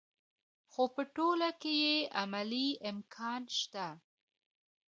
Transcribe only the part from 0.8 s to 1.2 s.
په